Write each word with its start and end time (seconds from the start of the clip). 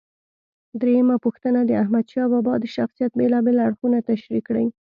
درېمه 0.81 1.15
پوښتنه: 1.25 1.59
د 1.65 1.71
احمدشاه 1.83 2.27
بابا 2.33 2.53
د 2.59 2.65
شخصیت 2.75 3.11
بېلابېل 3.19 3.57
اړخونه 3.67 3.97
تشریح 4.09 4.41
کړئ. 4.47 4.65